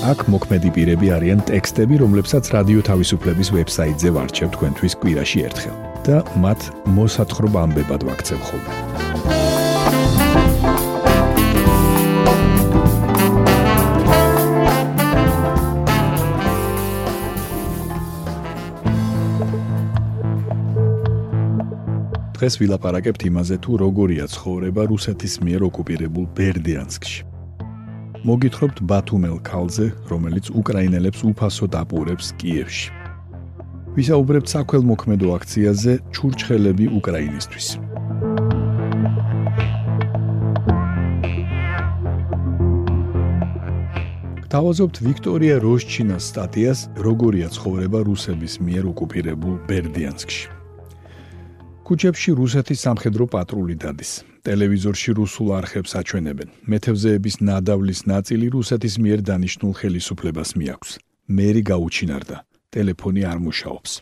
[0.00, 5.76] აქ მოქმედი პირები არიან ტექსტები, რომლებსაც რადიო თავისუფლების ვებსაიტზე ვარჩევ თქვენთვის კვირაში ერთხელ
[6.08, 6.60] და მათ
[6.96, 8.72] მოსათხრობ ამბებად ვაქცევ ხოლმე.
[22.40, 27.29] დღეს ვილაპარაკებთ იმაზე, თუ როგორია ცხოვრება რუსეთის მიერ ოკუპირებულ ბერდიანსკში.
[28.20, 32.92] მოგითხრობთ ბათუმელ ქალზე, რომელიც უკრაინელებს უფასო დაპურებს კიევში.
[33.96, 37.66] ვისაუბრებთ საქველმოქმედო აქციაზე ჩურჩხელები უკრაინისთვის.
[44.52, 50.59] თავაზობთ ვიქტორია როშჩინას სტატიას როგორია ცხოვრება რუსების მიერ ოკუპირებულ ბერდიანსკში.
[51.90, 54.10] ქუჩებში რუსეთის სამხედრო პატრული დადის.
[54.46, 56.48] ტელევიზორში რუსულ არხებს აჩვენებენ.
[56.70, 60.92] მეთევზეების ნადავლის ნაწილი რუსეთის მიერ დანიშნულ ხელისუფლებას მიაქვს.
[61.36, 62.36] მერი გაუჩინარდა.
[62.70, 63.92] ტელეფონი არ მუშაობს.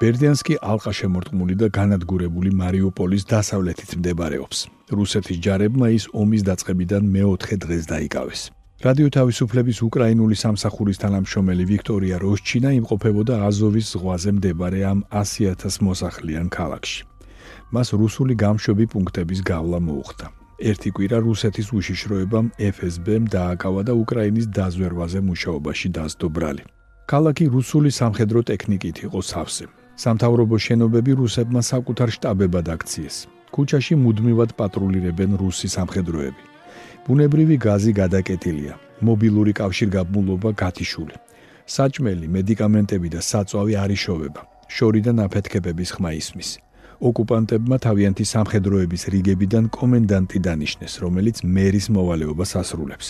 [0.00, 4.58] ბერდიანსკი ალყა შემორტყმული და განადგურებული მარიუპოლის დასავლეთით მდებარეობს.
[4.92, 8.40] რუსეთის ჯარებმა ის ომის დაწყებიდან მეოთხე დღეს დაიკავეს.
[8.80, 17.04] რადიო თავისუფლების უკრაინული სამსახურის თანამშრომელი ვიქტორია როშჩინა იმყოფებოდა აზოვის ზღვაზე მდებარე ამ 100000 მოსახლიან ქალაქში.
[17.76, 20.26] მას რუსული გამშვები პუნქტების გავლა მოუხდა.
[20.70, 26.64] ერთი კვირა რუსეთის უშიშროებამ FSB-მ დააკავა და უკრაინის დაზვერვაზე მუშაობაში დასდო ბრალი.
[27.12, 29.64] ქალაქი რუსული სამხედრო ტექნიკით იყო სავსე.
[30.04, 33.16] სამთავრობო შენობები რუსებმა საკუთარ შტაბებად აქციეს.
[33.54, 36.49] ქუჩაში მუდმივად პატრულირებენ რუსი სამხედროები.
[37.06, 38.74] ბუნებრივი გაზი გადაკეტილია,
[39.06, 41.16] მობილური კავშირგაბმულობა გათიშული.
[41.76, 44.42] საჭმელი, მედიკამენტები და საწვავი არ იშოვება.
[44.76, 46.50] შორიდან აფეთქებების ხმა ისმის.
[47.08, 53.08] ოკუპანტებმა თავიანთი სამხედროების რიგებიდან კომენდანტი დანიშნეს, რომელიც მერის მოვალეობას ასრულებს.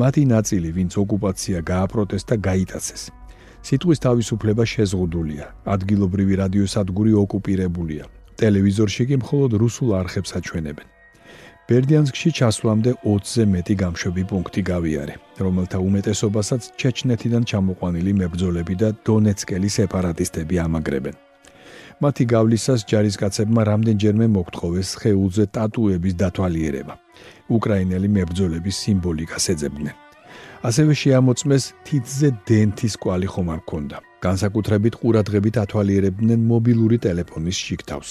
[0.00, 3.02] მათი ნაწილი, ვინც ოკუპაცია გააპროტესტა, გაიტაცეს.
[3.66, 5.46] სიტყვის თავისუფლება შეზღუდულია.
[5.74, 8.04] ადგილობრივი რადიოსადგური ოკუპირებულია.
[8.40, 10.86] ტელევიზორში კი მხოლოდ რუსულ არხებს აჩვენებენ.
[11.70, 15.14] ბერდიანსკში ჩასვლამდე 20-ზე მეტი გამშვები პუნქტი გავიარე,
[15.46, 21.14] რომელთა უმეტესობასაც ჩეჩნეთიდან ჩამოყვანილი მებრძოლები და დონეცკელი სეპარატისტები ამაგრებენ.
[22.02, 26.94] მათი გავლისას ჯარისკაცებმა რამდენჯერმე მოგთხოვეს ხეულზე ტატუების დათვალიერება.
[27.56, 29.94] უკრაინელი მებრძოლების სიმბოლიკას ეძებდნენ.
[30.66, 33.96] ასევე შეამოწმეს თითზე დენთის კვალი ხომ არ ქონდა.
[34.26, 38.10] განსაკუთრებით ყურადღებით ათვალიერებდნენ მობილური ტელეფონის შიგთავს.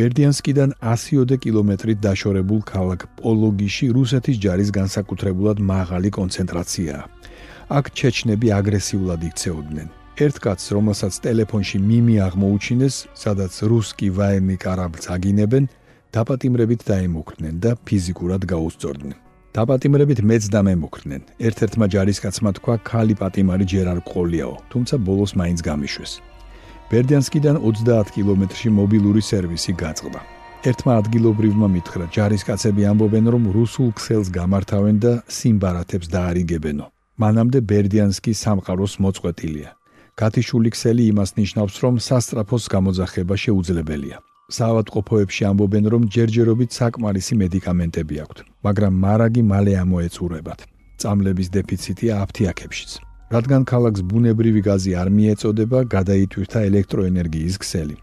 [0.00, 7.02] ბერდიანსკიდან 100-ოდე კილომეტრით დაშორებულ ქალაქ პოლოგიში რუსეთის ჯარის განსაკუთრებულად მაღალი კონცენტრაციაა.
[7.76, 9.88] აქ ჩეჩნები აგრესიულად იქცეოდნენ.
[10.24, 15.64] ერთ კაცს, რომელსაც ტელეფონში მიმი აღმოუჩინეს, სადაც რუსკი ვაენი კარაბლს აგინებენ,
[16.16, 19.18] დაპატიმრებით დაემუქრნენ და ფიზიკურად გაუსწორდნენ.
[19.52, 21.22] დაპატიმრებით მეც დამემუქრნენ.
[21.46, 26.12] ერთ-ერთმა ჯარისკაცმა თქვა, "ქალი პატიმარი ჯერ არ ყოლიაო", თუმცა ბოლოს მაინც გამიშვეს.
[26.90, 30.20] ბერდიანსკიდან 30 კილომეტრში მობილური სერვისი გაწყდა.
[30.70, 36.86] ერთმა ადგილობრივმა მითხრა, ჯარისკაცები ამბობენ, რომ რუსულ ქსელს გამართავენ და სიმბარათებს დაარიგებენო.
[37.22, 39.70] მანამდე ბერდიანსკი სამყაროს მოწყვეტილია.
[40.20, 44.16] გათიშული ქსელი იმას ნიშნავს, რომ სასტრაფოს გამოძახება შეუძლებელია.
[44.50, 50.60] საავადმყოფოებში ამბობენ, რომ ჯერჯერობით საკმარისი მედიკამენტები აქვთ, მაგრამ მარაგი მალე ამოეწურებათ.
[51.00, 53.09] წამლების დეფიციტია აფთიაქებშიც.
[53.30, 57.96] რადგან ქალაქს ბუნებრივი გაზი არ მიეწოდება, გადაითვირთა ელექტროენერგიის ქსელი,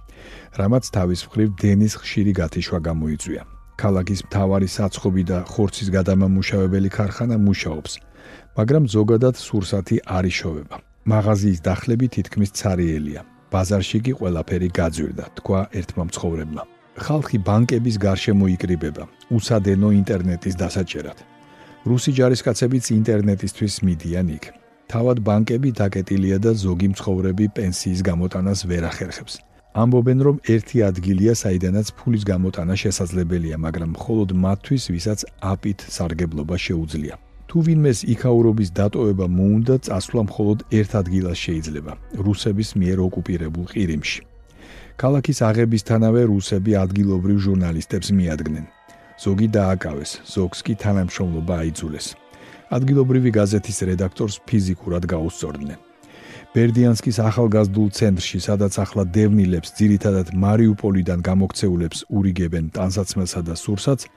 [0.59, 3.41] რამაც თავის მხრივ დენის ხშირი გათიშვა გამოიწვია.
[3.77, 7.93] ქალაქის მთავარი საცხობი და ხორცის გადამამუშავებელი ქარხანა მუშაობს,
[8.57, 10.75] მაგრამ ზოგადად სურსათი არ იშოვება.
[11.11, 13.21] მაღაზიის დახლები თითქმის цаრიელია.
[13.51, 16.63] ბაზარში კი ყველაფერი გაძვირდა, თქვა ერთმა მცხოვრებმა.
[17.05, 19.03] ხალხი ბანკების გარშემო იკრიბება,
[19.37, 21.17] უსადენო ინტერნეტის დასაჭერად.
[21.87, 24.66] რუსი ჯარისკაცებიც ინტერნეტისთვის მიდიან იქ.
[24.91, 29.33] თავად ბანკები დაკეტილია და ზოგი მცხოვრები პენსიის გამოტანას ვერ ახერხებს.
[29.77, 35.19] ამბობენ, რომ ერთი ადგილია, საიდანაც ფულის გამოტანა შესაძლებელია, მაგრამ მხოლოდ მათთვის, ვისაც
[35.53, 37.15] აპით სარგებლობა შეუძლია.
[37.47, 41.91] თუ ვინმეს იქაურობის დატოვება მოუნდა, წასვლა მხოლოდ ერთ ადგილას შეიძლება:
[42.25, 44.21] რუსების მიერ ოკუპირებულ ყირიმში.
[45.01, 48.65] ქალაქის აღებისთანავე რუსები ადგილობრივ ჟურნალისტებს მიადგნენ.
[49.23, 52.07] ზოგი დააკავეს, ზოგს კი თანამშრომლობა აიძულეს.
[52.67, 55.79] ადგილობრივი გაზეთის რედაქტორს ფიზიკურად გაუსწორდნენ.
[56.55, 64.07] ბერდიანსკის ახალგაზრდულ ცენტრში, სადაც ახლა დევნილებს, ძირითადად მარიუპოლიდან გამოქცეულებს ურიგებენ ტანსაცმელსა და სურსაც,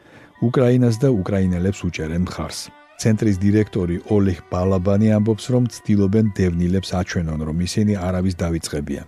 [0.40, 2.70] უკრაინას და უკრაინელებს უჭერენ მხარს.
[3.00, 9.06] ცენტრის დირექტორი ოლეღ ბალაბანი ამბობს, რომ ცდილობენ დევნილებს აჩვენონ, რომ ისინი არავის დავიწყებიან.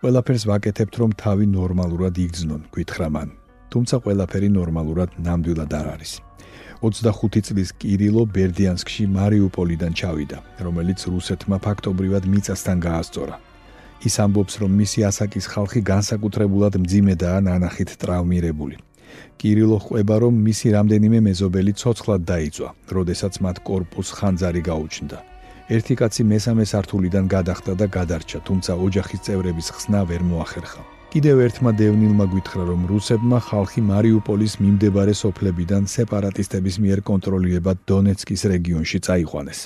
[0.00, 3.28] ყველაფერს ვაკეთებთ, რომ თავი ნორმალურად იგრძნონ, გითხრა მან.
[3.70, 6.25] თუმცა ყველაფერი ნორმალურად ნამდვილად არ არის.
[6.82, 13.36] 25 წლის კირილო ბერდიანსკში მარიუპოლიდან ჩავიდა, რომელიც რუსეთმა ფაქტობრივად მიწასთან გაასწორა.
[14.06, 18.76] ის ამბობს, რომ მისი ასაკის ხალხი განსაკუთრებულად მძიმედაა ნანახით ტრავმირებული.
[19.40, 25.18] კირილო ყვება, რომ მისი რამდენიმე მეზობელი ცოცხლად დაიწვა, როდესაც მათ корпус ხანძარი გაუჩნდა.
[25.74, 30.82] ერთი კაცი მესამე სართულიდან გადახტა და გადარჩა, თუმცა ოჯახის წევრების ხსნა ვერ მოახერხა.
[31.16, 38.98] კიდევ ერთმა დევნილმა გითხრა, რომ რუსებმა ხალხი მარიუპოლის მიმდებარე სოფლებიდან სეპარატისტების მიერ კონტროლირებად დონეცკის რეგიონში
[39.06, 39.60] წაიყვანეს.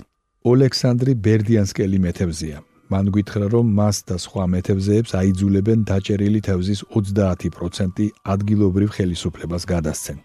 [0.47, 2.59] ოლექსანდრი ბერდიანსკელი მეთევზეა.
[2.93, 7.99] მან გითხრა, რომ მას და სხვა მეთევზეებს აიძულებენ დაჭერილი თევზის 30%
[8.35, 10.19] ადგილობრივ ხელისუფლებას გადასცენ,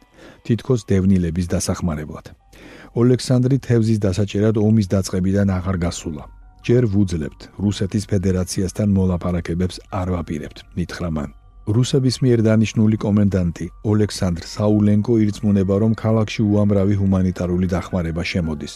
[0.45, 2.25] თითქოს დევნილების დასახმარებლად.
[3.01, 6.34] ოლექსანდრი თევზის დასაჭერად ომის დაწყებიდან აღარ გასულა.
[6.65, 11.29] ჯერ ვუძლებთ რუსეთის ფედერაციასთან მოლაპარაკებებს არ ვაპირებთ, მითხრა მან.
[11.75, 18.73] რუსების მიერ დანიშნული კომენდანტი ოლექსანდრ საულენკო ირწმუნება, რომ ქალაქში უამრავი ჰუმანიტარული დახმარება შემოდის.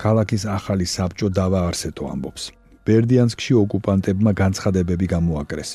[0.00, 2.42] ქალაქის ახალი საბჭო დავაარსეთო ამბობს.
[2.88, 5.70] ბერდიანსკში ოკუპანტებმა განცხადებები გამოაკრეს.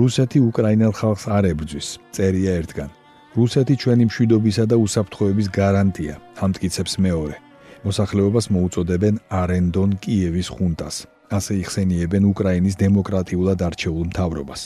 [0.00, 2.90] რუსეთი უკრაინელ ხალხს არ ებრძვის, წერია ერთგან.
[3.36, 7.45] რუსეთი ჩვენი მშვიდობისა და უსაფრთხოების გარანტია, ამტკიცებს მეორე.
[7.84, 10.96] მოსახლეობას მოუწოდებენ არენდონ კიევის ხუნტას.
[11.36, 14.62] ასე იხსენიებენ უკრაინის დემოკრატიულად არჩეულ მთავრობას.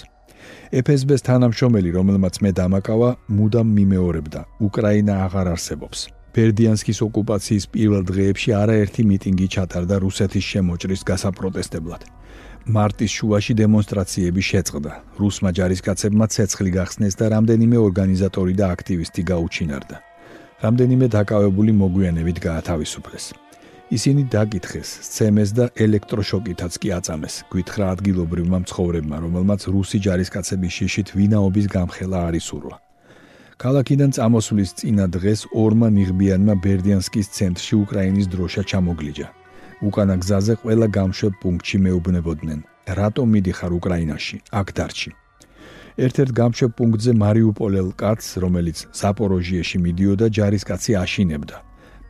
[0.85, 5.99] FSB-ს თანამშრომელი, რომელმაც მე დამაკავა, მუდამ მიმეორებდა: უკრაინა აღარ არსებობს.
[6.31, 12.03] ბერდიანსკის ოკუპაციის პირველ დღეებში არაერთი მიტინგი ჩატარდა რუსეთის შემოჭრის გასაპროტესტებლად.
[12.77, 14.93] მარტის შუაში დემონსტრაციები შეწყდა.
[15.21, 19.97] რუსმა ჯარისკაცებმა ცეცხლი გახსნეს და რამდენიმე ორგანიზატორი და აქტივისტი გაუჩინარდა.
[20.61, 23.25] რამდენიმე დაკავებული მოგვიანებით გაათავისუფლეს.
[23.97, 31.67] ისინი დაკითხეს, სცემეს და ელექტროშოკითაც კი აწამეს, გვითხრა ადგილობრივმა მცხოვრებმა, რომელმაც რუსი ჯარისკაცების შიშით ვინაობის
[31.75, 32.77] გამხელა არის ურვა.
[33.63, 39.29] ქალაქიდან წამოსვლის წინა დღეს ორმა ნიღბიანმა ბერდიანსკის ცენტრში უკრაინის დროშა ჩამოგლიჯა.
[39.89, 42.61] უკანა გზაზე ყველა გამშვებ პუნქტში მეუბნებოდნენ:
[43.01, 44.37] რატომ მიდიხარ უკრაინაში?
[44.61, 45.11] აქ დარჩი.
[45.99, 51.57] ერთ-ერთ გამშვებ პუნქტზე მარიუპოლელ კაცს, რომელიც ზაპოროჟიეში მიდიოდა, ჯარისკაცი აშინებდა.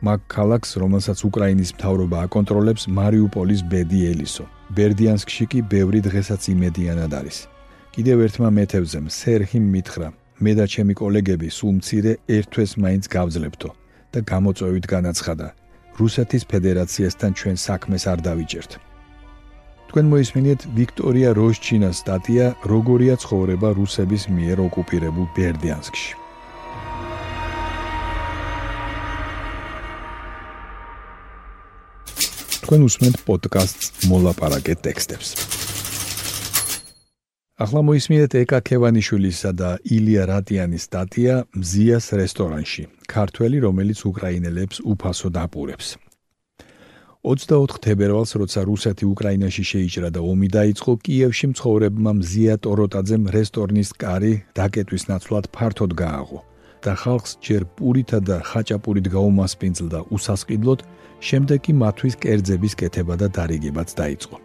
[0.01, 4.45] მაგ ქალაქს, რომელსაც უკრაინის მთავრობა აკონტროლებს, მარიუპოლის ბედი ელისო.
[4.77, 7.37] ბერდიანსკში კი ბევრი დღესაც იმედიანად არის.
[7.93, 10.07] კიდევ ერთმა მეთევზემ, სერჰიმ მითხრა:
[10.41, 13.69] მე და ჩემი კოლეგები სულ მცირე ერთვეს მაინც გავძლებთო
[14.13, 15.47] და გამოწვევით განაცხადა:
[15.99, 18.90] რუსეთის ფედერაციასთან ჩვენ საქმეს არ დავიჭერთ.
[19.91, 26.11] თქვენ მოისმინეთ ვიქტორია როშჩინას სტატია როგორია ცხოვრება რუსების მიერ ოკუპირებულ ბერდიანსკში.
[32.63, 35.29] თქვენ უსმენთ პოდკასტს მოლაპარაკე ტექსტებს.
[37.59, 42.83] ახლა მოისმინეთ ეკა ქევანიშვილისა და ილია რატიანის სტატია მზიას რესტორანში.
[43.11, 45.87] ქართველი, რომელიც უკრაინელებს უფასო დაპურებს.
[47.21, 54.33] 24 თებერვალს, როცა რუსეთი უკრაინაში შეიჭრა და ომი დაიწყო, კიევში მცხოვრებმა მზია ტოროტაძემ რესტორნის კარი
[54.57, 56.39] დაკეტვის ნაცვლად ფართოდ გააღო
[56.81, 60.79] და ხალხს ჯერ პურითა და ხაჭაპურით გაუმასპინძლდა უსასყიდლოდ,
[61.21, 64.37] შემდეგ კი მათვის კერძების კეთება და დარიგებაც დაიწყო.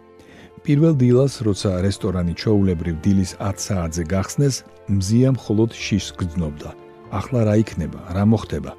[0.61, 4.55] პირველ დილას, როცა რესტორანი ჩაულებრივ დილის 10 საათზე გახსნეს,
[4.85, 6.69] მზია მხოლოდ შიშს გძნობდა.
[7.09, 7.99] ახლა რა იქნება?
[8.13, 8.71] რა მოხდება?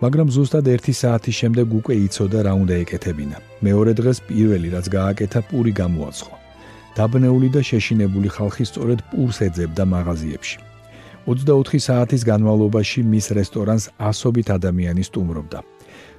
[0.00, 3.36] მაგრამ ზუსტად 1 საათის შემდეგ უკვე იცოდა რა უნდა ეკეთებინა.
[3.60, 6.34] მეორე დღეს პირველი რაც გააკეთა, პური გამოაცხო.
[6.96, 10.58] დაბნეული და შეშინებული ხალხი სწორედ პურს ეძებდა მაღაზიებში.
[11.28, 15.60] 24 საათის განმავლობაში მის რესტორანს ასობით ადამიანი სტუმრობდა.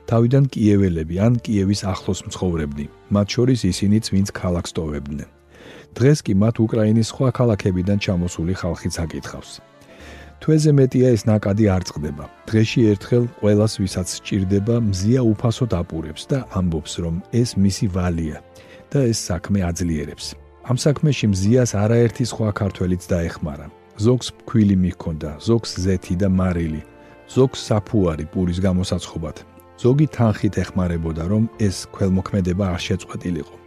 [0.09, 2.85] თავიდან კიეველები ან კიევის ახლოს მცხოვრებნი,
[3.15, 5.29] მათ შორის ისინიც, ვინც ქალაქს ტოვებდნენ.
[5.97, 9.70] დღეს კი მათ უკრაინის სხვა ქალაქებიდან ჩამოსული ხალხიც აკითხავს.
[10.41, 12.25] თვეზე მეტია ეს ნაკადი არ წყდება.
[12.49, 18.41] დღეში ერთხელ ყოველას ვისაც სჭირდება, მზია უფასო დაპურებს და ამბობს, რომ ეს მისი ვალია
[18.89, 20.33] და ეს საქმე აძლიერებს.
[20.65, 23.67] ამ საქმეში მზიას არაერთი სხვა ქართველიც დაეხმარა.
[24.01, 26.81] ზოგს ფქვილი მიჰქონდა, ზოგს ზეთი და მარილი,
[27.29, 29.37] ზოგს საფუარი პურის გამოსაცხობად,
[29.77, 33.60] ზოგი თანხით ეხმარებოდა, რომ ეს ქველმოქმედება არ შეწყვეტილიყო.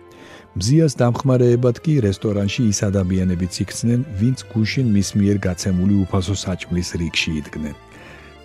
[0.54, 7.30] მზიას დამხმარეებად კი რესტორანში ის ადამიანებიც იქცნენ, ვინც გუშინ მის მიერ გაცემული უფასო საჭმლის რიგში
[7.40, 7.74] იდგნენ.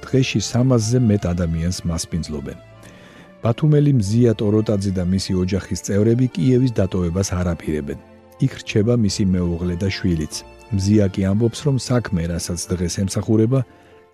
[0.01, 2.57] დღეში 300-ზე მეტ ადამიანს მასპინძლობენ.
[3.45, 7.99] ბათუმელი მზია ტოროტაძე და მისი ოჯახის წევრები კიევის დატოვებას არ აპირებენ.
[8.45, 10.33] იქ რჩება მისი მეუღლე და შვილიც.
[10.73, 13.59] მზია კი ამბობს, რომ საქმე, რასაც დღეს ემსახურება,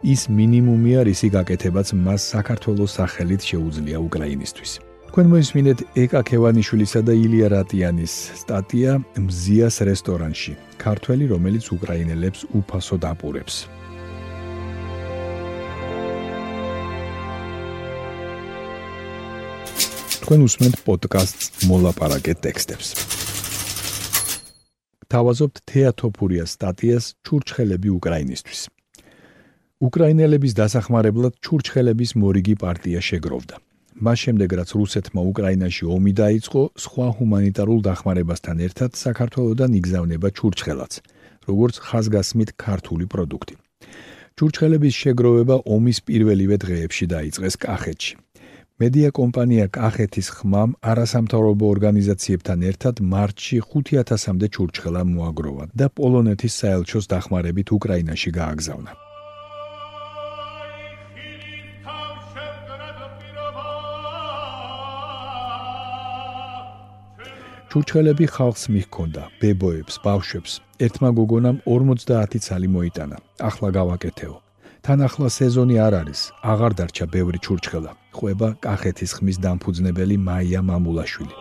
[0.04, 4.72] ის მინიმუმია, რისი გაკეთებაც მას საქართველოს სახელით შეუძლია უკრაინისთვის.
[5.10, 10.54] თქვენ მოისმინეთ ეკა ქევანიშვილისა და ილია რატიანის სტატია მზიას რესტორანში.
[10.82, 13.56] ქართველი, რომელიც უკრაინელებს უფასოდ აპურებს.
[20.26, 22.88] თქვენ უსმენთ პოდკასტს მოლაპარაკე ტექსტებს.
[25.06, 28.62] თავაზობთ თეატოფურიას სტატიას ჩურჩხელები უკრაინისტვის.
[29.86, 33.56] უკრაინელების დასახმარებლად ჩურჩხელების მორიგი პარტია შეგროვდა.
[33.96, 40.94] მას შემდეგ რაც რუსეთმა უკრაინაში ომი დაიწყო, სხვა ჰუმანიტარულ დახმარებასთან ერთად საქართველოსდან იგზავნება ჩურჩხელაც,
[41.48, 43.56] როგორც ხაზგასმით ქართული პროდუქტი.
[44.36, 48.14] ჩურჩხელების შეგროვება ომის პირველივე დღეებში დაიწყეს კახეთში.
[48.76, 57.72] მედია კომპანია კახეთის ხმამ არასამთავრობო ორგანიზაციებთან ერთად მარტში 5000-მდე ჩურჩხელა მოაგროვა და პოლონეთის საელჩოს დახმარებით
[57.72, 59.05] უკრაინაში გააგზავნა.
[67.76, 70.52] ჩურჩხელები ხალხს მიჰქონდა, ბებოებს, ბავშვებს.
[70.86, 73.18] ერთმა გოგონამ 50 ცალი მოიტანა.
[73.50, 74.36] ახლა გავაკეთეო.
[74.86, 76.20] თან ახლა სეზონი არ არის,
[76.52, 77.92] აღარ დარჩა ბევრი ჩურჩხელა.
[78.16, 81.36] ყვება კახეთის ხმის დამფუძნებელი მაია მამულაშვილი.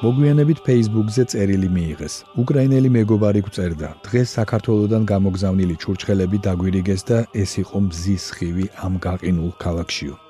[0.00, 2.14] მოგვიანებით Facebook-ზე წერილი მიიღეს.
[2.42, 9.52] უკრაინელი მეგობარი გვწერდა: დღეს საქართველოსდან გამოგზავნილი ჩურჩხელები დაგვირიგეს და ეს იყო მზის ხივი ამ გაყინულ
[9.60, 10.29] ქალაქშიო.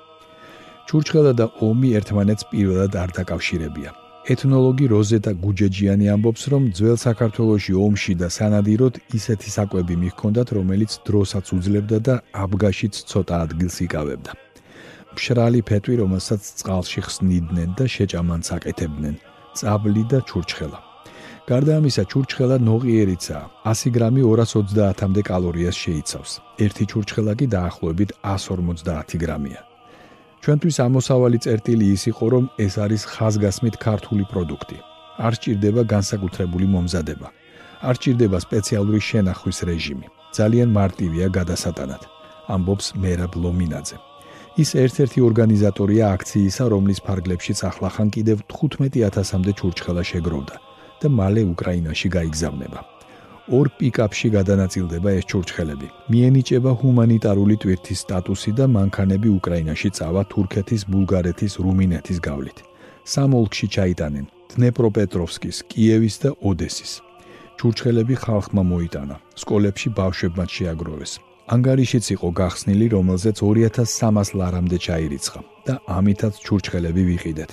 [0.91, 3.91] ჩურჩხელა და ომი ერთმანეთს პირველად არ დაკავშირებია.
[4.33, 11.45] ეთნოლოგი როზეტა გუჯეჯიანი ამბობს, რომ ძველ საქართველოში ომში და სანადიროდ ისეთი საკვები მიჰქონდათ, რომელიც დროსაც
[11.55, 14.31] უძლებდა და აბგაშიც ცოტა ადგილს იკავებდა.
[15.15, 19.15] მშრალი ფეტვი, რომელსაც წყალში ხსნიდნენ და შეჭამანს აკეთებდნენ,
[19.55, 20.79] წაბლი და ჩურჩხელა.
[21.47, 23.45] გარდა ამისა, ჩურჩხელა ნოყიერიცაა.
[23.63, 26.31] 100 გრამი 230-მდე კალორიას შეიცავს.
[26.63, 29.70] ერთი ჩურჩხელა კი დაახლოებით 150 გრამია.
[30.41, 34.77] ჩვენთვის ამოსავალი წერტილი ის იყო, რომ ეს არის ხაზგასმით ქართული პროდუქტი.
[35.25, 37.27] არ სჭირდება განსაკუთრებული მომზადება.
[37.89, 40.07] არ სჭირდება სპეციალური შენახვის რეჟიმი.
[40.37, 42.01] ძალიან მარტივია გადასატანად.
[42.53, 43.97] ამბობს მერაბ ლომინაძე.
[44.57, 50.55] ის ერთ-ერთი ორგანიზატორია აქციისა, რომლის ფარგლებშიც ახლახან კიდევ 15000-მდე ჩურჩხელა შეგროვდა
[51.01, 52.90] და მალე უკრაინაში გაიგზავნება.
[53.51, 55.87] ორ პიკაპში გადანაწილდება ეს ჩურჩხელები.
[56.11, 62.57] მიენიჭება ჰუმანიტარული ტვირთის სტატუსი და მანქანები უკრაინაში წავა თურქეთის, ბულგარეთის, რუმინეთის გავლით.
[63.13, 66.91] სამ ოლქში ჩაიტანენ: დნეპროპეტროვსკის, კიევის და ოდესის.
[67.59, 69.15] ჩურჩხელები ხალხმა მოიტანა.
[69.41, 71.11] სკოლებში ბავშვებმა შეაგროვეს.
[71.53, 77.51] ანგარიშიც იყო გახსნილი, რომელზეც 2300 ლარამდე ჩაირიცხა და ამითაც ჩურჩხელები ვიყიდეთ.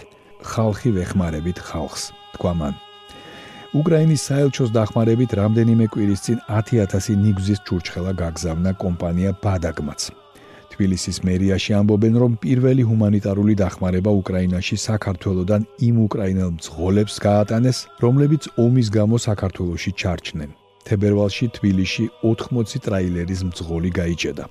[0.51, 2.03] ხალხი ვეხმარებით ხალხს,
[2.35, 2.75] თქვა მან.
[3.77, 10.09] უკრაინის საელჩოს დახმარებით რამდენიმე კვირის წინ 10000 ნიგზის ჩურჩხელა გაგზავნა კომპანია ბადაგმაც.
[10.73, 18.89] თბილისის მერიაში ამბობენ, რომ პირველი ჰუმანიტარული დახმარება უკრაინაში საქართველოსდან იმ უკრაინელ მძღოლებს გაატანეს, რომლებიც ომის
[18.89, 20.51] გამო საქართველოში ჩარჩნენ.
[20.89, 24.45] თებერვალში თბილისში 80 ტრაილერის მძღოლი გაიჭედა.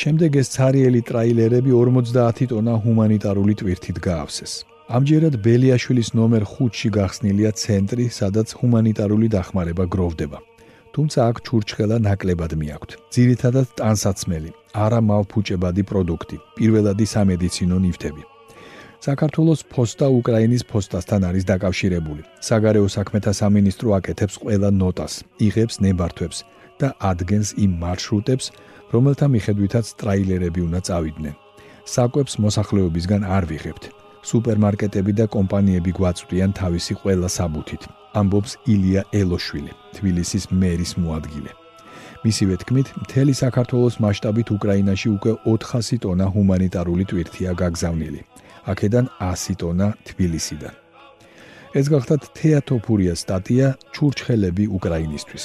[0.00, 4.69] შემდეგ ეს цаრიელი ტრაილერები 50 ტონა ჰუმანიტარული ტვირთით გაავსეს.
[4.90, 10.38] ამჯერად ბელიაშვილის ნომერ 5-ში გახსნილია ცენტრი, სადაც ჰუმანიტარული დახმარება გროვდება.
[10.90, 12.90] თუმცა აქ ჩურჩხელა ნაკლებად მიაქვთ.
[13.14, 18.22] ძირითადად ტანსაცმელი, არა მალფუჭებადი პროდუქტი, პირველადი სამედიცინო ნივთები.
[19.06, 22.22] საქართველოს ფოსტა უკრაინის ფოსტასთან არის დაკავშირებული.
[22.48, 25.12] საგარეო საქმეთა სამინისტრო აკეთებს ყველა ნოტას,
[25.46, 26.38] იღებს ნებართვებს
[26.82, 28.46] და ადგენს იმ მარშრუტებს,
[28.90, 31.34] რომელთა მიხედვითაც ტრაილერები უნდა წავიდნენ.
[31.94, 33.84] საკვებს მოსახლეობისგან არ ვიღებთ.
[34.26, 37.82] სუპერმარკეტები და კომპანიები გვაწვდიან თავისი ყველა საბუთით.
[38.20, 41.52] ამბობს ილია ელოშვილი, თბილისის მერის მოადგილე.
[42.24, 48.20] მისივე თქმით, მთელი საქართველოს მასშტაბით უკრაინაში უკვე 400 ტონა ჰუმანიტარული ტვირთია გაგზავნილი.
[48.72, 50.74] აქედან 100 ტონა თბილისიდან.
[51.78, 55.44] ეს გახლავთ თეატოფურიას სტატია ჩურჩხელები უკრაინისთვის.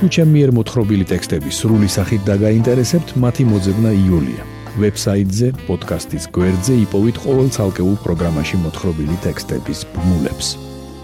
[0.00, 4.42] თუ ჩემი მიერ მოთხრობილი ტექსტები სრული სახით დაგაინტერესებთ, მათი მოძებნა იულია.
[4.80, 10.48] ვებსაიტზე, პოდკასტის გვერდზე იპოვეთ ყოველ ცალკეულ პროგრამაში მოთხრობილი ტექსტების ბმულებს.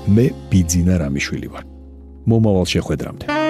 [0.09, 1.65] მე ბიძინა რამიშვილი ვარ.
[2.25, 3.46] მომავალ შეხვედრამდე.